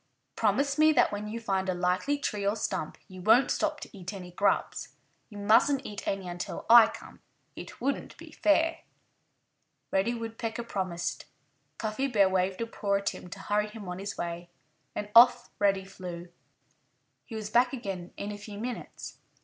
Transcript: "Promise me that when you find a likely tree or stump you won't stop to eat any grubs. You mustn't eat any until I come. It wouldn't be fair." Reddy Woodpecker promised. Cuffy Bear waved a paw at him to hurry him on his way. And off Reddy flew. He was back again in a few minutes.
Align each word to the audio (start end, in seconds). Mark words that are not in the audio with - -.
"Promise 0.35 0.79
me 0.79 0.91
that 0.93 1.11
when 1.11 1.27
you 1.27 1.39
find 1.39 1.69
a 1.69 1.75
likely 1.75 2.17
tree 2.17 2.43
or 2.43 2.55
stump 2.55 2.97
you 3.07 3.21
won't 3.21 3.51
stop 3.51 3.79
to 3.81 3.95
eat 3.95 4.13
any 4.15 4.31
grubs. 4.31 4.95
You 5.29 5.37
mustn't 5.37 5.85
eat 5.85 6.07
any 6.07 6.27
until 6.27 6.65
I 6.71 6.87
come. 6.87 7.19
It 7.55 7.79
wouldn't 7.79 8.17
be 8.17 8.31
fair." 8.31 8.79
Reddy 9.91 10.15
Woodpecker 10.15 10.63
promised. 10.63 11.25
Cuffy 11.77 12.07
Bear 12.07 12.27
waved 12.29 12.61
a 12.61 12.65
paw 12.65 12.95
at 12.95 13.09
him 13.09 13.29
to 13.29 13.39
hurry 13.41 13.67
him 13.67 13.87
on 13.87 13.99
his 13.99 14.17
way. 14.17 14.49
And 14.95 15.07
off 15.13 15.51
Reddy 15.59 15.85
flew. 15.85 16.29
He 17.25 17.35
was 17.35 17.51
back 17.51 17.71
again 17.71 18.11
in 18.17 18.31
a 18.31 18.39
few 18.39 18.57
minutes. 18.57 19.19